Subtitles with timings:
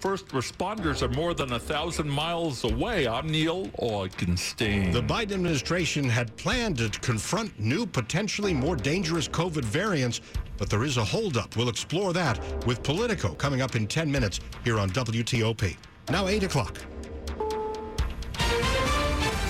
[0.00, 3.06] First responders are more than a thousand miles away.
[3.06, 4.94] I'm Neil Augenstein.
[4.94, 10.22] The Biden administration had planned to confront new, potentially more dangerous COVID variants,
[10.56, 11.54] but there is a holdup.
[11.54, 15.76] We'll explore that with Politico coming up in 10 minutes here on WTOP.
[16.08, 16.78] Now 8 o'clock.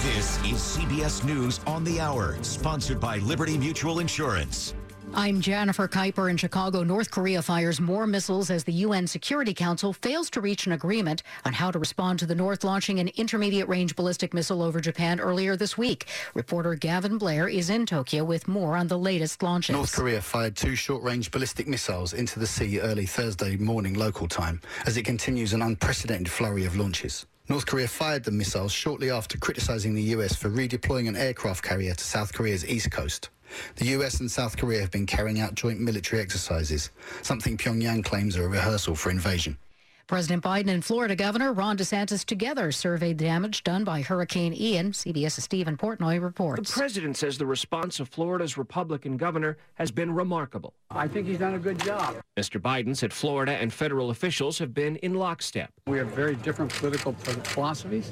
[0.03, 4.75] This is CBS News on the Hour, sponsored by Liberty Mutual Insurance.
[5.13, 6.85] I'm Jennifer Kuiper in Chicago.
[6.85, 11.25] North Korea fires more missiles as the UN Security Council fails to reach an agreement
[11.45, 15.19] on how to respond to the North launching an intermediate range ballistic missile over Japan
[15.19, 16.07] earlier this week.
[16.35, 19.75] Reporter Gavin Blair is in Tokyo with more on the latest launches.
[19.75, 24.29] North Korea fired two short range ballistic missiles into the sea early Thursday morning local
[24.29, 27.27] time as it continues an unprecedented flurry of launches.
[27.49, 31.95] North Korea fired the missiles shortly after criticizing the US for redeploying an aircraft carrier
[31.95, 33.29] to South Korea's east coast.
[33.77, 36.91] The US and South Korea have been carrying out joint military exercises,
[37.23, 39.59] something Pyongyang claims are a rehearsal for invasion.
[40.11, 44.91] President Biden and Florida Governor Ron DeSantis together surveyed the damage done by Hurricane Ian.
[44.91, 46.69] CBS's Steven Portnoy reports.
[46.69, 50.75] The president says the response of Florida's Republican governor has been remarkable.
[50.91, 52.17] I think he's done a good job.
[52.37, 52.61] Mr.
[52.61, 55.71] Biden said Florida and federal officials have been in lockstep.
[55.87, 58.11] We have very different political philosophies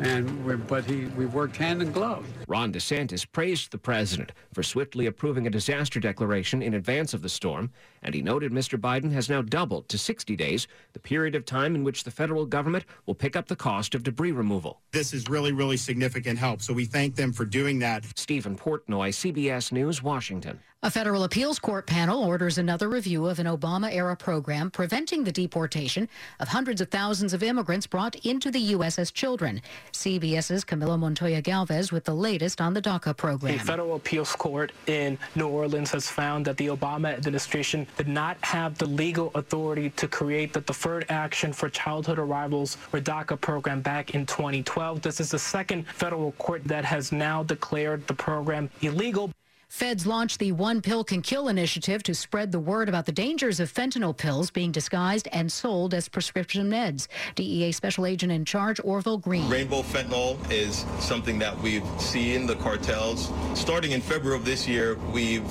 [0.00, 2.26] and but he we worked hand in glove.
[2.48, 7.28] Ron DeSantis praised the president for swiftly approving a disaster declaration in advance of the
[7.28, 7.70] storm,
[8.02, 8.78] and he noted Mr.
[8.78, 12.46] Biden has now doubled to 60 days the period of time in which the federal
[12.46, 14.80] government will pick up the cost of debris removal.
[14.92, 18.04] This is really, really significant help, so we thank them for doing that.
[18.16, 20.60] Steven Portnoy, CBS News, Washington.
[20.82, 25.32] A federal appeals court panel orders another review of an Obama era program preventing the
[25.32, 26.08] deportation
[26.38, 28.98] of hundreds of thousands of immigrants brought into the U.S.
[28.98, 29.62] as children.
[29.92, 33.54] CBS's Camilo Montoya Galvez with the latest on the DACA program.
[33.54, 38.36] A federal appeals court in New Orleans has found that the Obama administration did not
[38.42, 43.80] have the legal authority to create the Deferred Action for Childhood Arrivals or DACA program
[43.80, 45.02] back in 2012.
[45.02, 49.30] This is the second federal court that has now declared the program illegal.
[49.68, 53.58] Feds launched the One Pill Can Kill initiative to spread the word about the dangers
[53.58, 57.08] of fentanyl pills being disguised and sold as prescription meds.
[57.34, 59.48] DEA Special Agent in Charge Orville Green.
[59.50, 63.30] Rainbow fentanyl is something that we've seen the cartels.
[63.54, 65.44] Starting in February of this year, we've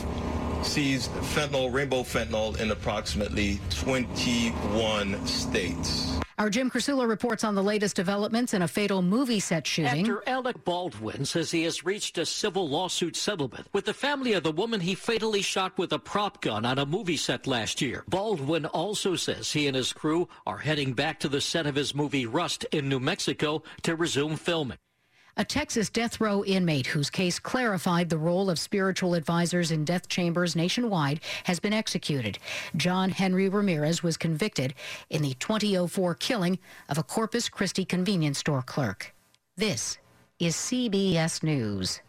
[0.66, 6.20] seized fentanyl, rainbow fentanyl, in approximately 21 states.
[6.38, 10.02] Our Jim Krasula reports on the latest developments in a fatal movie set shooting.
[10.02, 14.44] Actor Alec Baldwin says he has reached a civil lawsuit settlement with the family of
[14.44, 18.04] the woman he fatally shot with a prop gun on a movie set last year.
[18.10, 21.96] Baldwin also says he and his crew are heading back to the set of his
[21.96, 24.78] movie Rust in New Mexico to resume filming.
[25.38, 30.08] A Texas death row inmate whose case clarified the role of spiritual advisors in death
[30.08, 32.40] chambers nationwide has been executed.
[32.78, 34.74] John Henry Ramirez was convicted
[35.10, 36.58] in the 2004 killing
[36.88, 39.14] of a Corpus Christi convenience store clerk.
[39.58, 39.98] This
[40.40, 42.02] is CBS News.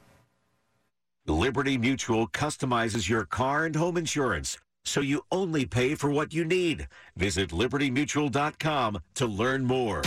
[1.26, 6.44] Liberty Mutual customizes your car and home insurance so you only pay for what you
[6.44, 6.86] need.
[7.16, 10.02] Visit libertymutual.com to learn more.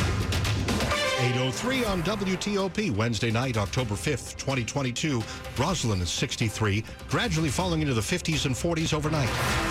[1.20, 5.20] 803 on WTOP, Wednesday night, October 5th, 2022.
[5.58, 9.69] Rosslyn is 63, gradually falling into the 50s and 40s overnight.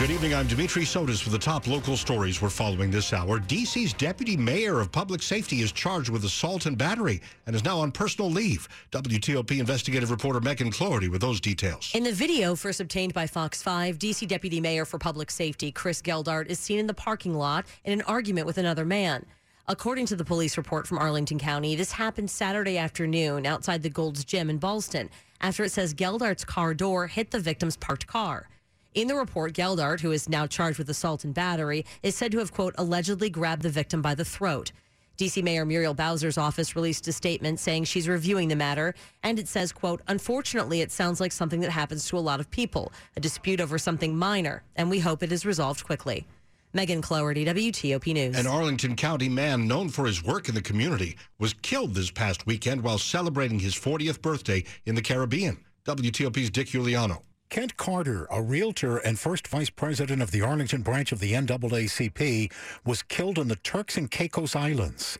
[0.00, 0.34] Good evening.
[0.34, 3.38] I'm Dimitri Sotis with the top local stories we're following this hour.
[3.38, 7.78] D.C.'s deputy mayor of public safety is charged with assault and battery and is now
[7.78, 8.66] on personal leave.
[8.92, 11.90] WTOP investigative reporter Megan Cloherty with those details.
[11.94, 14.24] In the video first obtained by Fox 5, D.C.
[14.24, 18.00] deputy mayor for public safety Chris Geldart is seen in the parking lot in an
[18.06, 19.26] argument with another man.
[19.68, 24.24] According to the police report from Arlington County, this happened Saturday afternoon outside the Gold's
[24.24, 25.10] Gym in Ballston
[25.42, 28.48] after it says Geldart's car door hit the victim's parked car.
[28.92, 32.38] In the report, Geldart, who is now charged with assault and battery, is said to
[32.38, 34.72] have, quote, allegedly grabbed the victim by the throat.
[35.16, 39.46] DC Mayor Muriel Bowser's office released a statement saying she's reviewing the matter, and it
[39.46, 43.20] says, quote, unfortunately, it sounds like something that happens to a lot of people, a
[43.20, 46.26] dispute over something minor, and we hope it is resolved quickly.
[46.72, 48.36] Megan Cloherty, WTOP News.
[48.36, 52.44] An Arlington County man known for his work in the community was killed this past
[52.46, 55.64] weekend while celebrating his 40th birthday in the Caribbean.
[55.84, 57.22] WTOP's Dick Uliano.
[57.50, 62.52] Kent Carter, a realtor and first vice president of the Arlington branch of the NAACP,
[62.86, 65.18] was killed in the Turks and Caicos Islands.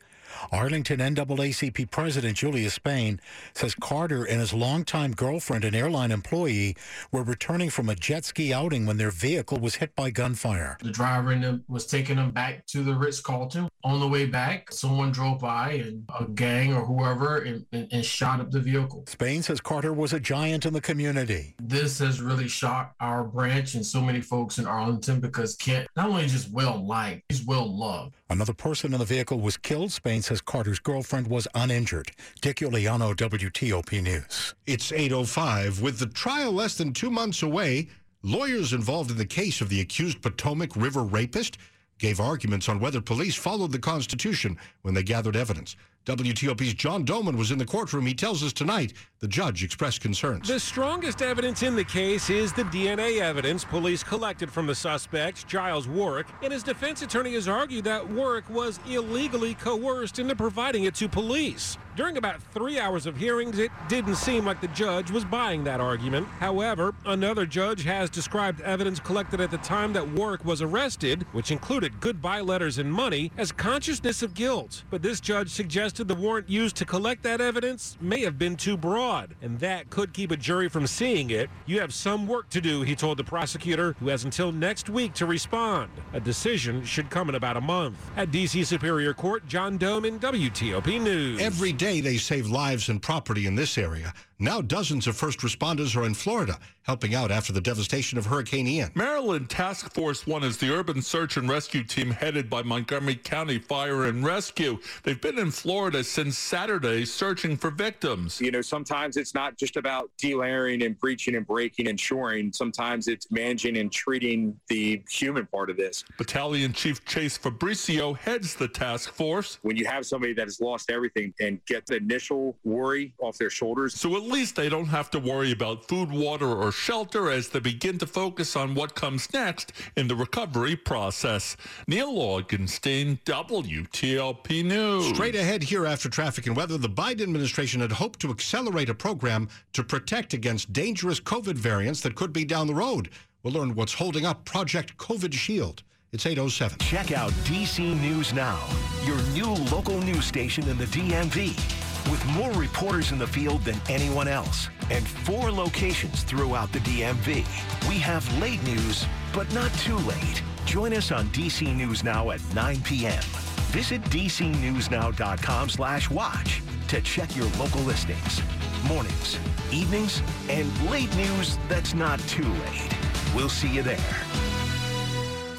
[0.52, 3.20] Arlington NAACP President Julius Spain
[3.54, 6.76] says Carter and his longtime girlfriend, an airline employee,
[7.10, 10.78] were returning from a jet ski outing when their vehicle was hit by gunfire.
[10.82, 13.68] The driver in them was taking them back to the Ritz Carlton.
[13.82, 18.04] On the way back, someone drove by and a gang or whoever and, and, and
[18.04, 19.04] shot up the vehicle.
[19.06, 21.54] Spain says Carter was a giant in the community.
[21.60, 26.10] This has really shocked our branch and so many folks in Arlington because Kent not
[26.10, 28.16] only just well liked, he's well loved.
[28.30, 29.90] Another person in the vehicle was killed.
[29.90, 32.12] Spain says Carter's girlfriend was uninjured.
[32.40, 34.54] Dick Uliano, WTOP News.
[34.68, 35.82] It's 8.05.
[35.82, 37.88] With the trial less than two months away,
[38.22, 41.58] lawyers involved in the case of the accused Potomac River rapist
[41.98, 45.74] gave arguments on whether police followed the Constitution when they gathered evidence.
[46.06, 48.06] WTOP's John Domen was in the courtroom.
[48.06, 50.48] He tells us tonight the judge expressed concerns.
[50.48, 55.46] The strongest evidence in the case is the DNA evidence police collected from the suspect,
[55.46, 60.84] Giles Warwick, and his defense attorney has argued that Warwick was illegally coerced into providing
[60.84, 61.76] it to police.
[61.96, 65.80] During about three hours of hearings, it didn't seem like the judge was buying that
[65.80, 66.26] argument.
[66.38, 71.50] However, another judge has described evidence collected at the time that Warwick was arrested, which
[71.50, 74.84] included goodbye letters and money, as consciousness of guilt.
[74.88, 78.78] But this judge suggested the warrant used to collect that evidence may have been too
[78.78, 81.50] broad, and that could keep a jury from seeing it.
[81.66, 85.14] You have some work to do, he told the prosecutor, who has until next week
[85.14, 85.90] to respond.
[86.12, 87.98] A decision should come in about a month.
[88.16, 88.64] At D.C.
[88.64, 91.40] Superior Court, John Domen WTOP News.
[91.40, 94.14] Every day they save lives and property in this area.
[94.42, 96.58] Now dozens of first responders are in Florida
[96.90, 98.90] helping out after the devastation of Hurricane Ian.
[98.94, 103.58] Maryland Task Force 1 is the urban search and rescue team headed by Montgomery County
[103.58, 104.78] Fire and Rescue.
[105.04, 108.40] They've been in Florida since Saturday searching for victims.
[108.40, 112.52] You know, sometimes it's not just about delayering and breaching and breaking and shoring.
[112.52, 116.02] Sometimes it's managing and treating the human part of this.
[116.18, 119.58] Battalion Chief Chase Fabricio heads the task force.
[119.62, 123.50] When you have somebody that has lost everything and get the initial worry off their
[123.50, 123.94] shoulders.
[123.94, 127.60] So at least they don't have to worry about food, water, or shelter as they
[127.60, 131.56] begin to focus on what comes next in the recovery process.
[131.86, 135.08] Neil Augenstein, WTOP News.
[135.08, 138.94] Straight ahead here after traffic and weather, the Biden administration had hoped to accelerate a
[138.94, 143.10] program to protect against dangerous COVID variants that could be down the road.
[143.42, 145.82] We'll learn what's holding up Project COVID Shield.
[146.12, 146.78] It's 807.
[146.78, 148.60] Check out DC News Now,
[149.04, 151.89] your new local news station in the DMV.
[152.10, 157.46] With more reporters in the field than anyone else and four locations throughout the DMV,
[157.88, 160.42] we have late news, but not too late.
[160.64, 163.22] Join us on DC News Now at 9 p.m.
[163.70, 168.42] Visit dcnewsnow.com slash watch to check your local listings.
[168.88, 169.38] Mornings,
[169.70, 172.96] evenings, and late news that's not too late.
[173.36, 174.49] We'll see you there.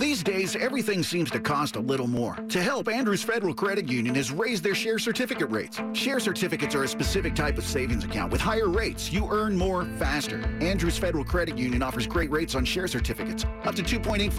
[0.02, 2.34] These days, everything seems to cost a little more.
[2.50, 5.80] To help, Andrews Federal Credit Union has raised their share certificate rates.
[5.94, 8.32] Share certificates are a specific type of savings account.
[8.32, 10.44] With higher rates, you earn more faster.
[10.60, 14.32] Andrews Federal Credit Union offers great rates on share certificates, up to 2.85%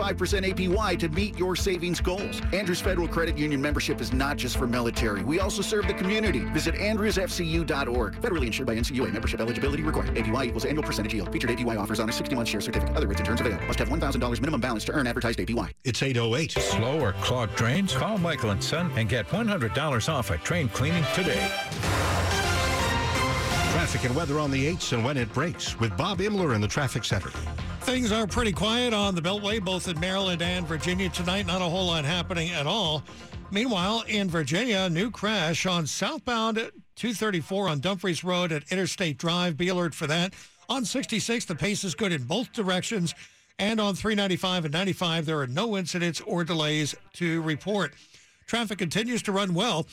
[0.52, 2.42] APY to meet your savings goals.
[2.52, 5.22] Andrews Federal Credit Union membership is not just for military.
[5.22, 6.40] We also serve the community.
[6.40, 8.20] Visit andrewsfcu.org.
[8.20, 9.12] Federally insured by NCUA.
[9.12, 10.16] Membership eligibility required.
[10.16, 11.30] APY equals annual percentage yield.
[11.30, 12.96] Featured APY offers on a 60-month share certificate.
[12.96, 13.64] Other rates and terms available.
[13.68, 15.51] Must have $1,000 minimum balance to earn advertised APY.
[15.84, 16.52] It's 808.
[16.52, 17.94] Slow or clogged drains?
[17.94, 21.48] Call Michael and Son and get $100 off a train cleaning today.
[23.72, 26.68] Traffic and weather on the 8s and when it breaks with Bob Imler in the
[26.68, 27.30] traffic center.
[27.80, 31.46] Things are pretty quiet on the Beltway, both in Maryland and Virginia tonight.
[31.46, 33.02] Not a whole lot happening at all.
[33.50, 36.56] Meanwhile, in Virginia, new crash on southbound
[36.96, 39.56] 234 on Dumfries Road at Interstate Drive.
[39.56, 40.32] Be alert for that.
[40.68, 43.14] On 66, the pace is good in both directions.
[43.58, 47.94] And on 395 and 95, there are no incidents or delays to report.
[48.46, 49.86] Traffic continues to run well.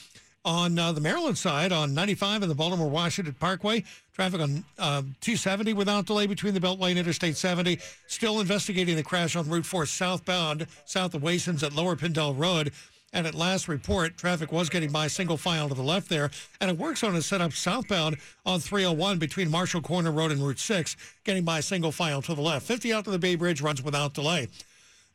[0.46, 5.02] On uh, the Maryland side, on 95 and the Baltimore Washington Parkway, traffic on uh,
[5.20, 7.78] 270 without delay between the Beltway and Interstate 70.
[8.08, 12.72] Still investigating the crash on Route 4 southbound, south of Waysons at Lower Pindell Road.
[13.12, 16.30] And at last report, traffic was getting by single file to the left there.
[16.62, 20.46] And a work zone is set up southbound on 301 between Marshall Corner Road and
[20.46, 22.68] Route 6, getting by single file to the left.
[22.68, 24.48] 50 out to the Bay Bridge runs without delay.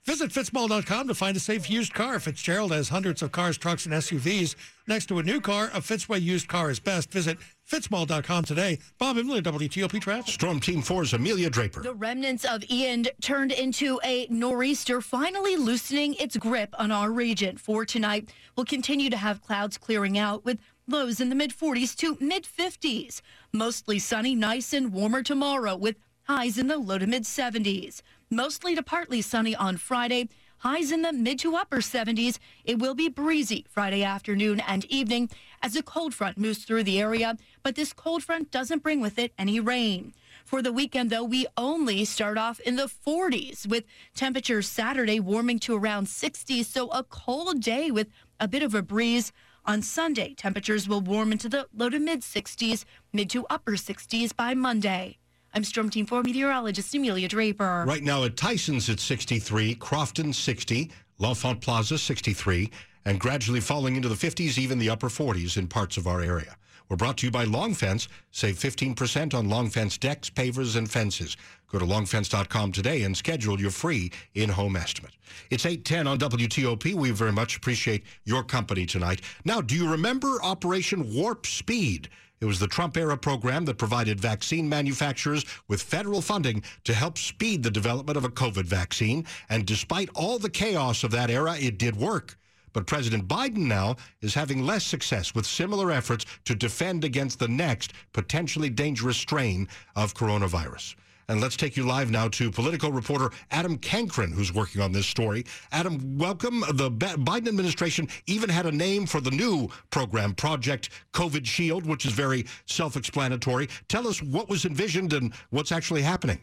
[0.04, 2.20] Visit fitzmall.com to find a safe used car.
[2.20, 4.54] Fitzgerald has hundreds of cars, trucks, and SUVs.
[4.86, 7.10] Next to a new car, a Fitzway used car is best.
[7.10, 8.78] Visit fitzmall.com today.
[8.98, 10.34] Bob Imler, WTOP Traffic.
[10.34, 11.82] Storm Team 4's Amelia Draper.
[11.82, 17.56] The remnants of Ian turned into a nor'easter, finally loosening its grip on our region.
[17.56, 21.96] For tonight, we'll continue to have clouds clearing out with lows in the mid 40s
[21.96, 23.20] to mid 50s.
[23.52, 28.02] Mostly sunny, nice and warmer tomorrow with highs in the low to mid 70s.
[28.30, 30.28] Mostly to partly sunny on Friday.
[30.58, 32.38] Highs in the mid to upper 70s.
[32.64, 35.30] It will be breezy Friday afternoon and evening
[35.62, 39.18] as a cold front moves through the area, but this cold front doesn't bring with
[39.18, 40.14] it any rain.
[40.44, 43.84] For the weekend, though, we only start off in the 40s with
[44.14, 46.62] temperatures Saturday warming to around 60.
[46.62, 48.08] So a cold day with
[48.38, 49.32] a bit of a breeze.
[49.66, 52.84] On Sunday, temperatures will warm into the low to mid 60s,
[53.14, 55.18] mid to upper 60s by Monday.
[55.56, 57.84] I'm Storm Team 4 meteorologist Amelia Draper.
[57.86, 62.68] Right now at Tyson's at 63, Crofton 60, L'Enfant Plaza 63,
[63.04, 66.56] and gradually falling into the 50s, even the upper 40s in parts of our area.
[66.88, 68.08] We're brought to you by Long Fence.
[68.32, 71.36] Save 15% on Long Fence decks, pavers, and fences.
[71.70, 75.12] Go to longfence.com today and schedule your free in-home estimate.
[75.50, 76.94] It's 810 on WTOP.
[76.94, 79.20] We very much appreciate your company tonight.
[79.44, 82.08] Now, do you remember Operation Warp Speed?
[82.44, 87.16] It was the Trump era program that provided vaccine manufacturers with federal funding to help
[87.16, 89.24] speed the development of a COVID vaccine.
[89.48, 92.36] And despite all the chaos of that era, it did work.
[92.74, 97.48] But President Biden now is having less success with similar efforts to defend against the
[97.48, 100.96] next potentially dangerous strain of coronavirus.
[101.28, 105.06] And let's take you live now to political reporter Adam Cancryn, who's working on this
[105.06, 105.44] story.
[105.72, 106.60] Adam, welcome.
[106.60, 112.04] The Biden administration even had a name for the new program, Project COVID Shield, which
[112.04, 113.68] is very self explanatory.
[113.88, 116.40] Tell us what was envisioned and what's actually happening.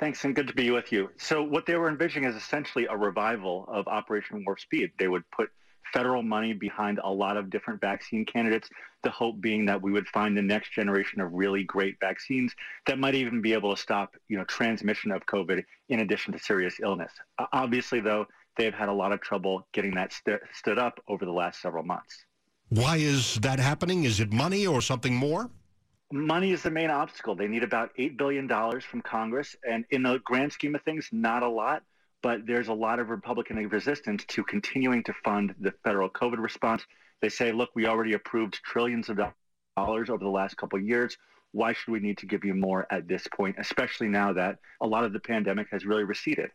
[0.00, 1.10] Thanks, and good to be with you.
[1.16, 4.90] So, what they were envisioning is essentially a revival of Operation Warp Speed.
[4.98, 5.50] They would put
[5.92, 8.68] federal money behind a lot of different vaccine candidates.
[9.02, 12.54] The hope being that we would find the next generation of really great vaccines
[12.86, 16.38] that might even be able to stop, you know, transmission of COVID in addition to
[16.38, 17.12] serious illness.
[17.52, 21.32] Obviously, though, they've had a lot of trouble getting that st- stood up over the
[21.32, 22.24] last several months.
[22.68, 24.04] Why is that happening?
[24.04, 25.50] Is it money or something more?
[26.12, 27.34] money is the main obstacle.
[27.34, 28.48] They need about $8 billion
[28.80, 29.56] from Congress.
[29.68, 31.82] And in the grand scheme of things, not a lot,
[32.22, 36.84] but there's a lot of Republican resistance to continuing to fund the federal COVID response.
[37.20, 39.18] They say, look, we already approved trillions of
[39.76, 41.16] dollars over the last couple of years.
[41.52, 44.86] Why should we need to give you more at this point, especially now that a
[44.86, 46.50] lot of the pandemic has really receded?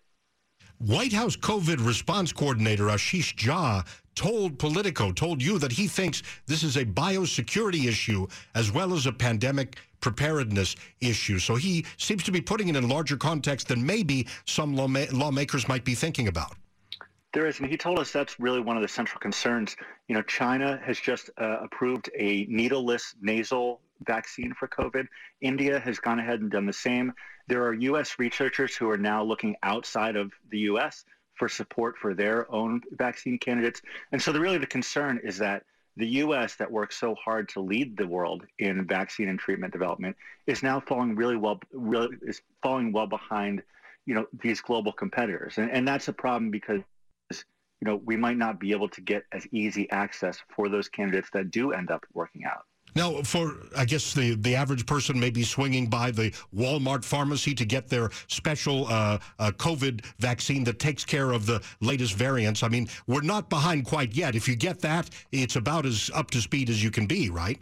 [0.79, 6.63] White House COVID response coordinator Ashish Jha told Politico, told you that he thinks this
[6.63, 11.39] is a biosecurity issue as well as a pandemic preparedness issue.
[11.39, 15.85] So he seems to be putting it in larger context than maybe some lawmakers might
[15.85, 16.55] be thinking about.
[17.33, 19.75] There is, and he told us that's really one of the central concerns.
[20.07, 25.07] You know, China has just uh, approved a needleless nasal vaccine for COVID.
[25.41, 27.13] India has gone ahead and done the same.
[27.47, 28.17] There are U.S.
[28.17, 31.05] researchers who are now looking outside of the U.S.
[31.35, 33.81] for support for their own vaccine candidates.
[34.11, 35.63] And so, the, really, the concern is that
[35.97, 36.55] the U.S.
[36.55, 40.79] that works so hard to lead the world in vaccine and treatment development is now
[40.79, 43.63] falling really well, really is falling well behind,
[44.05, 46.81] you know, these global competitors, and, and that's a problem because
[47.81, 51.29] you know, we might not be able to get as easy access for those candidates
[51.33, 52.65] that do end up working out.
[52.97, 57.53] Now, for I guess the, the average person may be swinging by the Walmart pharmacy
[57.53, 62.63] to get their special uh, uh, COVID vaccine that takes care of the latest variants.
[62.63, 64.33] I mean, we're not behind quite yet.
[64.33, 67.59] If you get that, it's about as up to speed as you can be, right?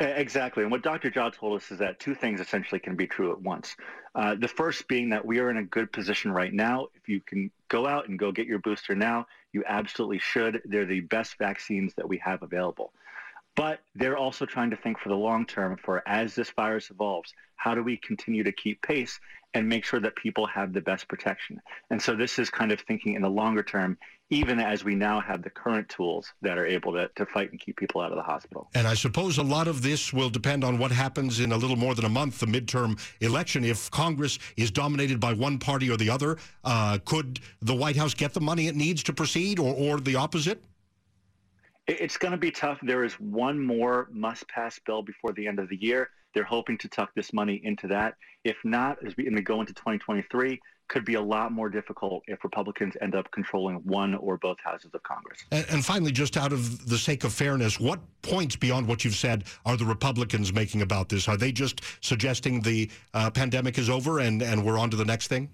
[0.00, 0.62] Exactly.
[0.62, 1.10] And what Dr.
[1.10, 3.76] Jha told us is that two things essentially can be true at once.
[4.14, 6.86] Uh, the first being that we are in a good position right now.
[6.94, 10.62] If you can go out and go get your booster now, you absolutely should.
[10.64, 12.92] They're the best vaccines that we have available.
[13.58, 17.34] But they're also trying to think for the long term for as this virus evolves,
[17.56, 19.18] how do we continue to keep pace
[19.52, 21.60] and make sure that people have the best protection?
[21.90, 23.98] And so this is kind of thinking in the longer term,
[24.30, 27.58] even as we now have the current tools that are able to, to fight and
[27.58, 28.68] keep people out of the hospital.
[28.76, 31.76] And I suppose a lot of this will depend on what happens in a little
[31.76, 33.64] more than a month, the midterm election.
[33.64, 38.14] If Congress is dominated by one party or the other, uh, could the White House
[38.14, 40.62] get the money it needs to proceed or, or the opposite?
[41.88, 42.78] It's going to be tough.
[42.82, 46.10] There is one more must pass bill before the end of the year.
[46.34, 48.14] They're hoping to tuck this money into that.
[48.44, 52.44] If not, as we, and go into 2023, could be a lot more difficult if
[52.44, 55.44] Republicans end up controlling one or both houses of Congress.
[55.50, 59.14] And, and, finally, just out of the sake of fairness, what points beyond what you've
[59.14, 61.28] said are the Republicans making about this?
[61.28, 65.04] Are they just suggesting the uh, pandemic is over and, and we're on to the
[65.04, 65.50] next thing?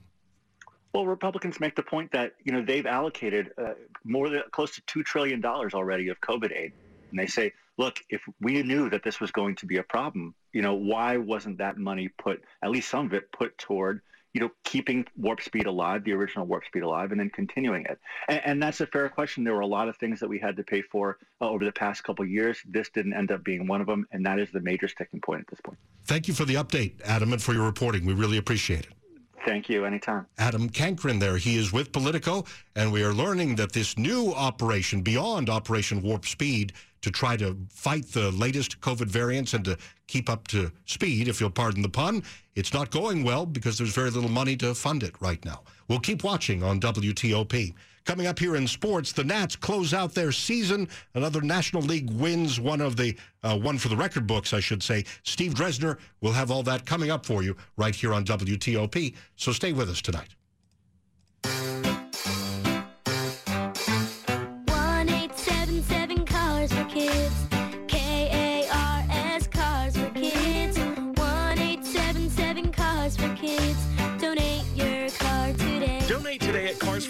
[0.94, 3.74] Well, Republicans make the point that you know they've allocated uh,
[4.04, 6.72] more than close to two trillion dollars already of COVID aid,
[7.10, 10.36] and they say, look, if we knew that this was going to be a problem,
[10.52, 14.00] you know, why wasn't that money put, at least some of it, put toward
[14.34, 18.00] you know, keeping Warp Speed alive, the original Warp Speed alive, and then continuing it.
[18.28, 19.44] And, and that's a fair question.
[19.44, 21.70] There were a lot of things that we had to pay for uh, over the
[21.70, 22.58] past couple years.
[22.68, 25.42] This didn't end up being one of them, and that is the major sticking point
[25.42, 25.78] at this point.
[26.04, 28.04] Thank you for the update, Adam, and for your reporting.
[28.04, 29.03] We really appreciate it.
[29.44, 29.84] Thank you.
[29.84, 30.26] Anytime.
[30.38, 31.36] Adam Cancryn there.
[31.36, 36.26] He is with Politico, and we are learning that this new operation, beyond Operation Warp
[36.26, 36.72] Speed,
[37.02, 41.38] to try to fight the latest COVID variants and to keep up to speed, if
[41.38, 42.22] you'll pardon the pun,
[42.54, 45.60] it's not going well because there's very little money to fund it right now.
[45.86, 47.74] We'll keep watching on WTOP.
[48.04, 50.88] Coming up here in sports, the Nats close out their season.
[51.14, 54.82] Another National League wins, one of the uh, one for the record books, I should
[54.82, 55.04] say.
[55.22, 59.14] Steve Dresner will have all that coming up for you right here on WTOP.
[59.36, 60.34] So stay with us tonight.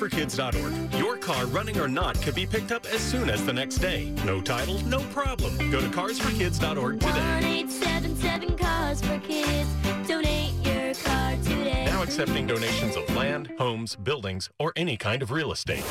[0.08, 0.94] carsforkids.org.
[1.00, 4.12] Your car, running or not, could be picked up as soon as the next day.
[4.24, 5.56] No title, no problem.
[5.70, 7.40] Go to carsforkids.org today.
[7.44, 9.68] eight seven seven cars for kids.
[10.06, 11.86] Donate your car today.
[11.86, 15.84] Now accepting donations of land, homes, buildings, or any kind of real estate.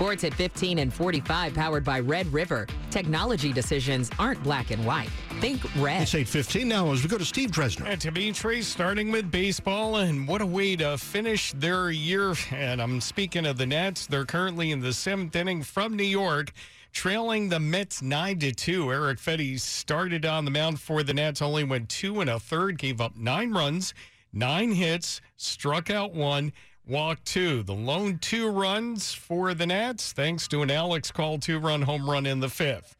[0.00, 2.66] Sports at 15 and 45, powered by Red River.
[2.90, 5.10] Technology decisions aren't black and white.
[5.40, 6.00] Think red.
[6.00, 7.84] It's 8.15 now as we go to Steve Dresner.
[7.84, 12.32] And Dimitri, starting with baseball, and what a way to finish their year.
[12.50, 14.06] And I'm speaking of the Nats.
[14.06, 16.52] They're currently in the seventh inning from New York,
[16.94, 18.90] trailing the Mets 9 to 2.
[18.90, 22.78] Erick Fedde started on the mound for the Nats, only went two and a third,
[22.78, 23.92] gave up nine runs,
[24.32, 26.54] nine hits, struck out one.
[26.90, 27.62] Walk two.
[27.62, 32.10] The lone two runs for the Nats, thanks to an Alex Call two run home
[32.10, 32.96] run in the fifth.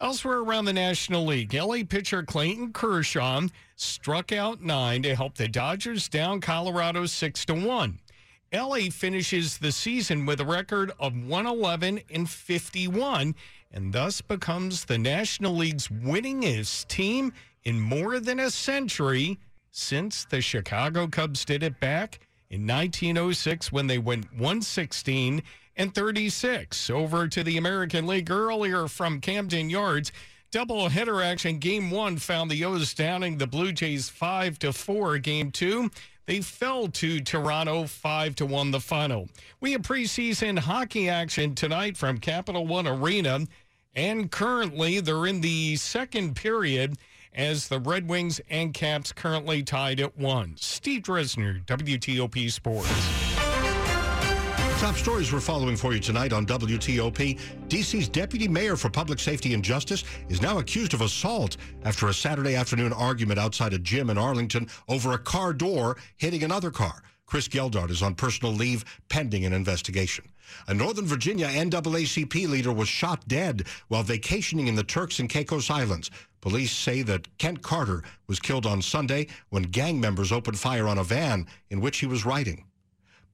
[0.00, 3.42] Elsewhere around the National League, LA pitcher Clayton Kershaw
[3.76, 8.00] struck out nine to help the Dodgers down Colorado 6 to 1.
[8.52, 13.36] LA finishes the season with a record of 111 and 51
[13.70, 19.38] and thus becomes the National League's winningest team in more than a century
[19.70, 22.18] since the Chicago Cubs did it back
[22.50, 25.42] in 1906 when they went 116
[25.76, 26.90] and 36.
[26.90, 30.12] Over to the American League earlier from Camden Yards.
[30.50, 31.58] Double header action.
[31.58, 35.18] Game one found the O's downing the Blue Jays five to four.
[35.18, 35.90] Game two,
[36.24, 38.70] they fell to Toronto five to one.
[38.70, 39.28] The final.
[39.60, 43.40] We have preseason hockey action tonight from Capital One Arena,
[43.94, 46.96] and currently they're in the second period
[47.34, 50.54] as the Red Wings and Caps currently tied at one.
[50.56, 53.28] Steve Dresner, WTOP Sports.
[54.80, 57.36] Top stories we're following for you tonight on WTOP.
[57.66, 62.14] DC's deputy mayor for public safety and justice is now accused of assault after a
[62.14, 67.02] Saturday afternoon argument outside a gym in Arlington over a car door hitting another car.
[67.26, 70.24] Chris Geldart is on personal leave pending an investigation.
[70.66, 75.70] A Northern Virginia NAACP leader was shot dead while vacationing in the Turks and Caicos
[75.70, 76.10] Islands.
[76.40, 80.98] Police say that Kent Carter was killed on Sunday when gang members opened fire on
[80.98, 82.64] a van in which he was riding.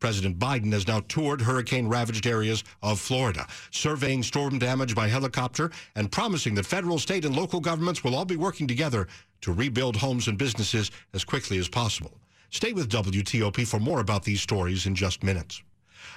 [0.00, 5.70] President Biden has now toured hurricane ravaged areas of Florida, surveying storm damage by helicopter
[5.96, 9.08] and promising that federal, state, and local governments will all be working together
[9.40, 12.18] to rebuild homes and businesses as quickly as possible.
[12.50, 15.62] Stay with WTOP for more about these stories in just minutes.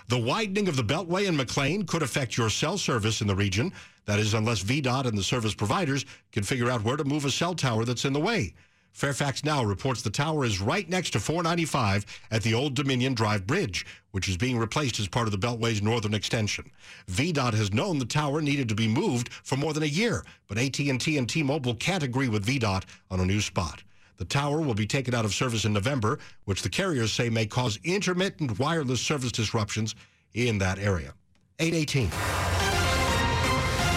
[0.07, 3.73] The widening of the Beltway in McLean could affect your cell service in the region.
[4.05, 7.31] That is, unless VDOT and the service providers can figure out where to move a
[7.31, 8.53] cell tower that's in the way.
[8.97, 13.45] Fairfax Now reports the tower is right next to 495 at the Old Dominion Drive
[13.45, 16.71] Bridge, which is being replaced as part of the Beltway's northern extension.
[17.07, 20.57] VDOT has known the tower needed to be moved for more than a year, but
[20.57, 23.83] AT&T and T-Mobile can't agree with VDOT on a new spot.
[24.17, 27.45] The tower will be taken out of service in November, which the carriers say may
[27.45, 29.95] cause intermittent wireless service disruptions
[30.33, 31.13] in that area.
[31.59, 32.09] 818.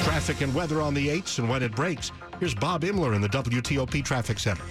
[0.04, 2.12] Traffic and weather on the 8s and when it breaks.
[2.38, 4.64] Here's Bob Imler in the WTOP Traffic Center.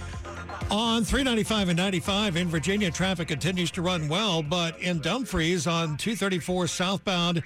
[0.71, 5.97] On 395 and 95 in Virginia, traffic continues to run well, but in Dumfries on
[5.97, 7.41] 234 southbound,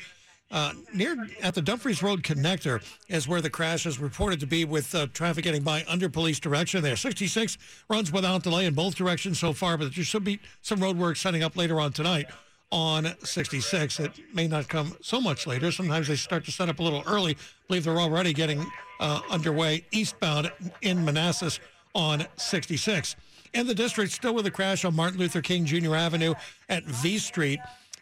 [0.54, 4.66] uh, near at the Dumfries Road connector is where the crash is reported to be
[4.66, 6.96] with uh, traffic getting by under police direction there.
[6.96, 7.58] 66
[7.90, 11.18] runs without delay in both directions so far, but there should be some road work
[11.18, 12.28] setting up later on tonight
[12.72, 14.00] on 66.
[14.00, 15.72] It may not come so much later.
[15.72, 17.32] Sometimes they start to set up a little early.
[17.32, 17.38] I
[17.68, 18.64] believe they're already getting
[19.00, 20.52] uh, underway eastbound
[20.84, 21.60] in Manassas
[21.96, 23.16] on 66.
[23.56, 25.96] In the district, still with a crash on Martin Luther King Jr.
[25.96, 26.36] Avenue
[26.70, 27.60] at V Street.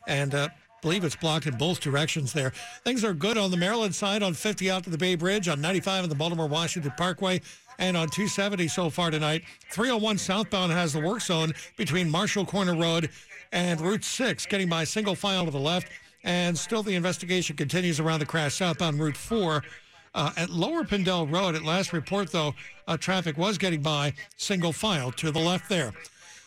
[0.08, 0.50] And uh,
[0.82, 2.52] believe it's blocked in both directions there.
[2.84, 5.62] Things are good on the Maryland side on 50 out to the Bay Bridge, on
[5.62, 7.42] 95 on the Baltimore Washington Parkway,
[7.80, 9.44] and on 270 so far tonight.
[9.72, 13.10] 301 southbound has the work zone between Marshall Corner Road
[13.52, 15.88] and Route 6, getting by single file to the left.
[16.24, 19.64] And still the investigation continues around the crash southbound Route 4.
[20.14, 22.54] Uh, at Lower Pindell Road, at last report, though,
[22.88, 25.94] uh, traffic was getting by single file to the left there.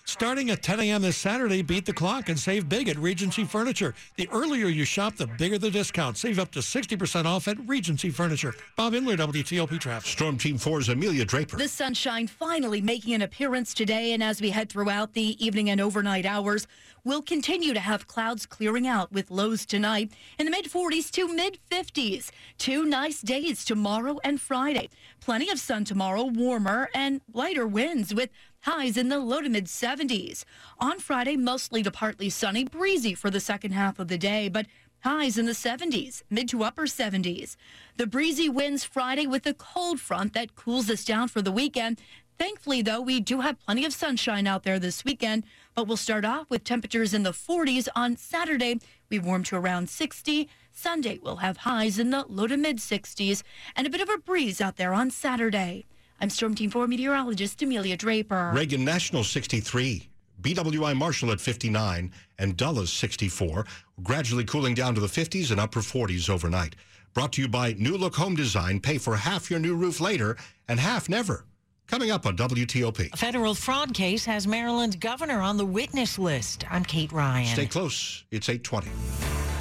[0.06, 1.00] Starting at 10 a.m.
[1.00, 3.94] this Saturday, beat the clock and save big at Regency Furniture.
[4.16, 6.18] The earlier you shop, the bigger the discount.
[6.18, 8.54] Save up to 60% off at Regency Furniture.
[8.76, 10.06] Bob Imler, WTOP Traffic.
[10.06, 11.56] Storm Team 4's Amelia Draper.
[11.56, 15.80] The sunshine finally making an appearance today, and as we head throughout the evening and
[15.80, 16.66] overnight hours,
[17.02, 21.34] we'll continue to have clouds clearing out with lows tonight in the mid 40s to
[21.34, 22.30] mid 50s.
[22.58, 24.90] Two nice days tomorrow and Friday.
[25.20, 28.28] Plenty of sun tomorrow, warmer and lighter winds with
[28.64, 30.44] highs in the low to mid 70s.
[30.78, 34.66] On Friday, mostly to partly sunny, breezy for the second half of the day, but
[35.00, 37.56] highs in the 70s, mid to upper 70s.
[37.98, 42.00] The breezy winds Friday with a cold front that cools us down for the weekend.
[42.38, 46.24] Thankfully, though, we do have plenty of sunshine out there this weekend, but we'll start
[46.24, 48.80] off with temperatures in the 40s on Saturday.
[49.10, 50.48] We warm to around 60.
[50.72, 53.42] Sunday, we'll have highs in the low to mid 60s
[53.76, 55.84] and a bit of a breeze out there on Saturday.
[56.20, 58.52] I'm Storm Team 4 meteorologist Amelia Draper.
[58.54, 60.08] Reagan National 63.
[60.40, 63.66] BWI Marshall at 59 and Dulles 64,
[64.02, 66.76] gradually cooling down to the 50s and upper 40s overnight.
[67.14, 68.80] Brought to you by New Look Home Design.
[68.80, 70.36] Pay for half your new roof later
[70.68, 71.44] and half never.
[71.86, 73.12] Coming up on WTOP.
[73.12, 76.64] A federal fraud case has Maryland's governor on the witness list.
[76.70, 77.46] I'm Kate Ryan.
[77.46, 78.24] Stay close.
[78.30, 78.88] It's 820.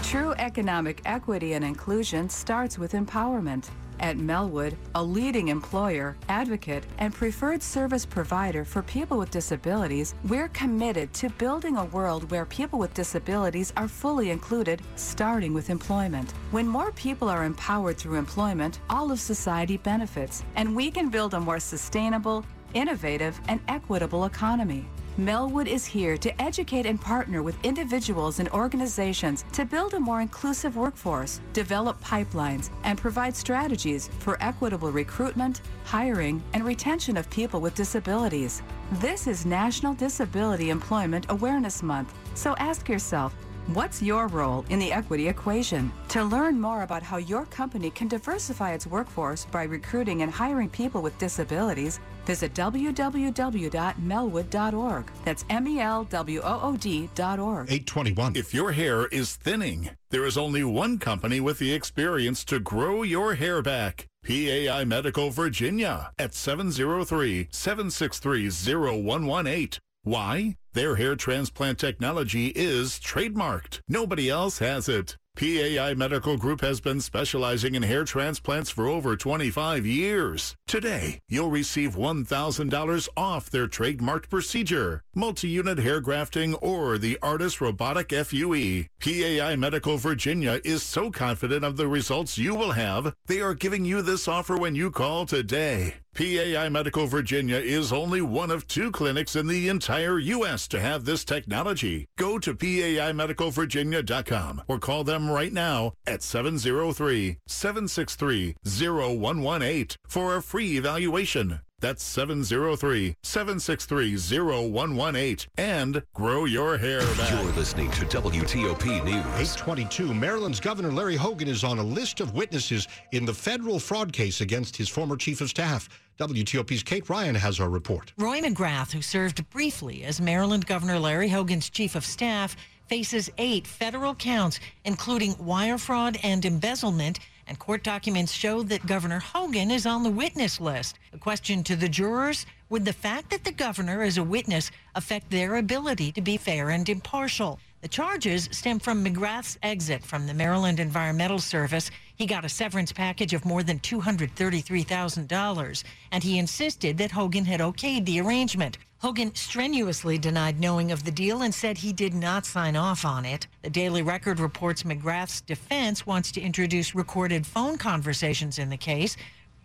[0.03, 3.69] True economic equity and inclusion starts with empowerment.
[4.03, 10.49] At Melwood, a leading employer, advocate, and preferred service provider for people with disabilities, we're
[10.49, 16.33] committed to building a world where people with disabilities are fully included, starting with employment.
[16.51, 21.33] When more people are empowered through employment, all of society benefits, and we can build
[21.33, 24.85] a more sustainable, innovative, and equitable economy.
[25.19, 30.21] Melwood is here to educate and partner with individuals and organizations to build a more
[30.21, 37.62] inclusive workforce, develop pipelines, and provide strategies for equitable recruitment, hiring, and retention of people
[37.62, 38.63] with disabilities.
[38.93, 43.36] This is National Disability Employment Awareness Month, so ask yourself,
[43.67, 45.89] What's your role in the equity equation?
[46.10, 50.67] To learn more about how your company can diversify its workforce by recruiting and hiring
[50.67, 55.12] people with disabilities, visit www.melwood.org.
[55.23, 57.71] That's M E L W O O D.org.
[57.71, 58.36] 821.
[58.36, 63.04] If your hair is thinning, there is only one company with the experience to grow
[63.04, 64.08] your hair back.
[64.26, 69.80] PAI Medical Virginia at 703 763 0118.
[70.04, 70.58] Why?
[70.73, 73.81] Their hair transplant technology is trademarked.
[73.88, 75.17] Nobody else has it.
[75.36, 80.55] PAI Medical Group has been specializing in hair transplants for over 25 years.
[80.67, 88.12] Today, you'll receive $1,000 off their trademarked procedure, multi-unit hair grafting, or the ARTAS Robotic
[88.12, 88.86] FUE.
[88.99, 93.86] PAI Medical Virginia is so confident of the results you will have, they are giving
[93.86, 95.95] you this offer when you call today.
[96.13, 100.67] PAI Medical Virginia is only one of two clinics in the entire U.S.
[100.67, 102.08] to have this technology.
[102.17, 110.78] Go to PAIMedicalVirginia.com or call them right now at 703 763 0118 for a free
[110.78, 111.62] evaluation.
[111.84, 117.30] That's 703 763 0118 and grow your hair back.
[117.30, 119.26] You're listening to WTOP News.
[119.26, 120.13] 822.
[120.13, 124.39] Maryland's Governor Larry Hogan is on a list of witnesses in the federal fraud case
[124.39, 125.89] against his former chief of staff.
[126.19, 128.13] WTOP's Kate Ryan has our report.
[128.17, 132.56] Roy McGrath, who served briefly as Maryland Governor Larry Hogan's chief of staff,
[132.88, 137.19] faces eight federal counts, including wire fraud and embezzlement.
[137.47, 140.97] And court documents show that Governor Hogan is on the witness list.
[141.13, 145.29] A question to the jurors Would the fact that the governor is a witness affect
[145.29, 147.60] their ability to be fair and impartial?
[147.82, 151.91] The charges stem from McGrath's exit from the Maryland Environmental Service.
[152.15, 157.60] He got a severance package of more than $233,000, and he insisted that Hogan had
[157.60, 158.77] okayed the arrangement.
[159.03, 163.25] Hogan strenuously denied knowing of the deal and said he did not sign off on
[163.25, 163.47] it.
[163.61, 169.17] The Daily Record reports McGrath's defense wants to introduce recorded phone conversations in the case.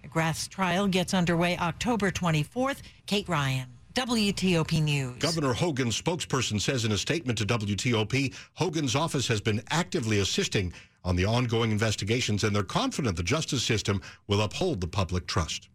[0.04, 2.78] McGrath's trial gets underway October 24th.
[3.06, 3.68] Kate Ryan.
[3.94, 5.14] WTOP News.
[5.20, 10.72] Governor Hogan's spokesperson says in a statement to WTOP, Hogan's office has been actively assisting
[11.04, 15.68] on the ongoing investigations, and they're confident the justice system will uphold the public trust.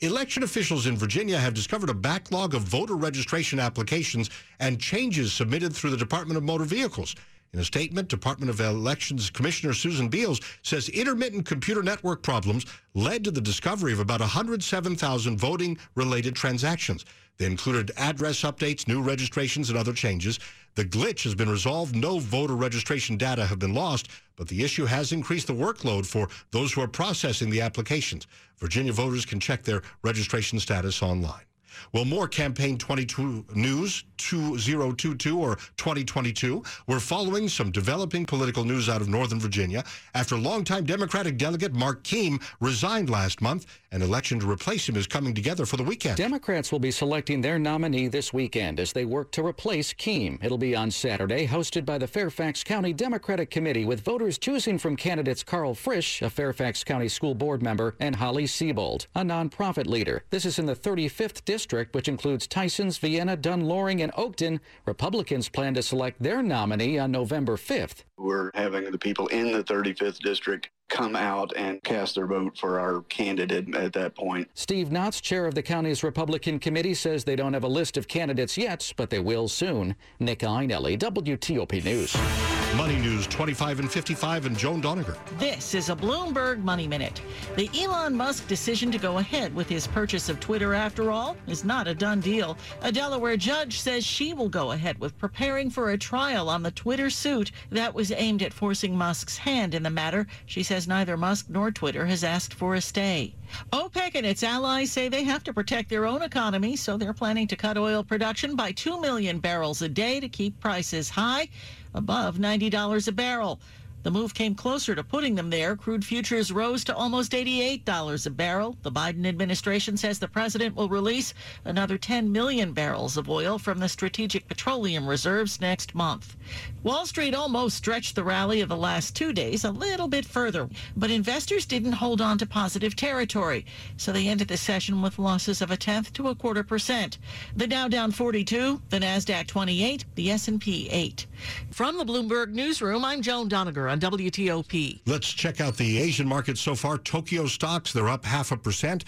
[0.00, 4.30] Election officials in Virginia have discovered a backlog of voter registration applications
[4.60, 7.16] and changes submitted through the Department of Motor Vehicles.
[7.52, 13.24] In a statement, Department of Elections Commissioner Susan Beals says intermittent computer network problems led
[13.24, 17.04] to the discovery of about 107,000 voting related transactions.
[17.38, 20.40] They included address updates, new registrations, and other changes.
[20.74, 21.94] The glitch has been resolved.
[21.94, 26.28] No voter registration data have been lost, but the issue has increased the workload for
[26.50, 28.26] those who are processing the applications.
[28.58, 31.44] Virginia voters can check their registration status online.
[31.92, 36.62] Well, more Campaign 22 News 2022 or 2022.
[36.86, 42.02] We're following some developing political news out of Northern Virginia after longtime Democratic delegate Mark
[42.04, 43.66] Keam resigned last month.
[43.90, 46.16] An election to replace him is coming together for the weekend.
[46.16, 50.42] Democrats will be selecting their nominee this weekend as they work to replace Keam.
[50.44, 54.94] It'll be on Saturday, hosted by the Fairfax County Democratic Committee, with voters choosing from
[54.94, 60.22] candidates Karl Frisch, a Fairfax County School Board member, and Holly Seibold, a nonprofit leader.
[60.28, 64.60] This is in the 35th District, which includes Tysons, Vienna, Dunn, Loring, and Oakton.
[64.86, 68.04] Republicans plan to select their nominee on November 5th.
[68.16, 72.80] We're having the people in the 35th district come out and cast their vote for
[72.80, 74.48] our candidate at that point.
[74.54, 78.08] Steve Knotts, chair of the county's Republican committee, says they don't have a list of
[78.08, 79.94] candidates yet, but they will soon.
[80.18, 82.57] Nick Iannelli, WTOP News.
[82.76, 85.16] Money News 25 and 55 and Joan Doniger.
[85.38, 87.22] This is a Bloomberg Money Minute.
[87.56, 91.64] The Elon Musk decision to go ahead with his purchase of Twitter, after all, is
[91.64, 92.58] not a done deal.
[92.82, 96.70] A Delaware judge says she will go ahead with preparing for a trial on the
[96.70, 100.26] Twitter suit that was aimed at forcing Musk's hand in the matter.
[100.44, 103.34] She says neither Musk nor Twitter has asked for a stay.
[103.72, 107.48] OPEC and its allies say they have to protect their own economy, so they're planning
[107.48, 111.48] to cut oil production by 2 million barrels a day to keep prices high,
[111.94, 113.60] above $90 a barrel.
[114.04, 115.74] The move came closer to putting them there.
[115.74, 118.78] Crude futures rose to almost $88 a barrel.
[118.82, 123.80] The Biden administration says the president will release another 10 million barrels of oil from
[123.80, 126.36] the strategic petroleum reserves next month.
[126.84, 130.68] Wall Street almost stretched the rally of the last two days a little bit further,
[130.96, 135.60] but investors didn't hold on to positive territory, so they ended the session with losses
[135.60, 137.18] of a tenth to a quarter percent.
[137.56, 141.26] The Dow down 42, the Nasdaq 28, the S&P 8.
[141.70, 145.00] From the Bloomberg Newsroom, I'm Joan Doniger on WTOP.
[145.06, 146.98] Let's check out the Asian market so far.
[146.98, 149.04] Tokyo stocks, they're up half a percent.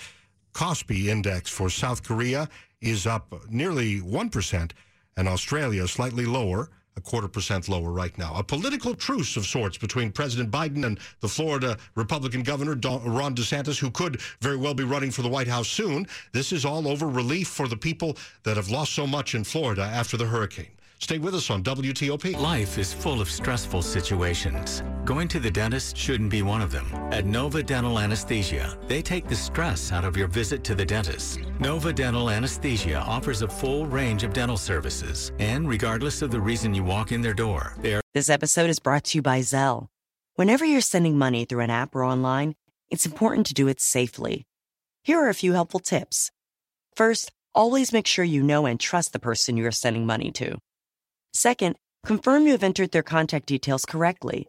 [0.53, 2.49] Kospi index for South Korea
[2.81, 4.73] is up nearly 1%,
[5.17, 8.35] and Australia slightly lower, a quarter percent lower right now.
[8.35, 13.79] A political truce of sorts between President Biden and the Florida Republican governor, Ron DeSantis,
[13.79, 16.07] who could very well be running for the White House soon.
[16.33, 19.83] This is all over relief for the people that have lost so much in Florida
[19.83, 20.73] after the hurricane.
[21.03, 22.39] Stay with us on WTOP.
[22.39, 24.83] Life is full of stressful situations.
[25.07, 26.87] Going to the dentist shouldn't be one of them.
[27.11, 31.41] At Nova Dental Anesthesia, they take the stress out of your visit to the dentist.
[31.59, 36.75] Nova Dental Anesthesia offers a full range of dental services, and regardless of the reason
[36.75, 39.89] you walk in their door, they are This episode is brought to you by Zelle.
[40.35, 42.55] Whenever you're sending money through an app or online,
[42.91, 44.47] it's important to do it safely.
[45.03, 46.31] Here are a few helpful tips.
[46.95, 50.59] First, always make sure you know and trust the person you are sending money to.
[51.33, 54.49] Second, confirm you have entered their contact details correctly.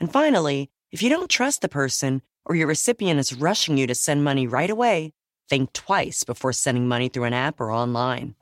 [0.00, 3.94] And finally, if you don't trust the person or your recipient is rushing you to
[3.94, 5.12] send money right away,
[5.48, 8.34] think twice before sending money through an app or online.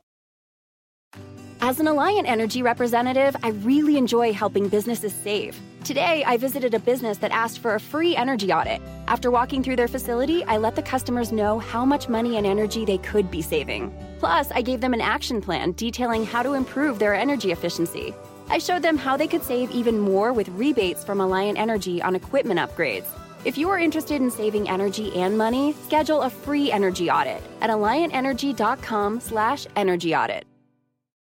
[1.61, 5.59] As an Alliant Energy representative, I really enjoy helping businesses save.
[5.87, 8.83] Today, I visited a business that asked for a free energy audit.
[9.07, 12.85] After walking through their facility, I let the customers know how much money and energy
[12.85, 13.96] they could be saving.
[14.18, 18.12] Plus, I gave them an action plan detailing how to improve their energy efficiency.
[18.49, 22.16] I showed them how they could save even more with rebates from Alliant Energy on
[22.16, 23.07] equipment upgrades.
[23.44, 27.70] If you are interested in saving energy and money, schedule a free energy audit at
[27.70, 30.46] alliantenergy.com/energy audit.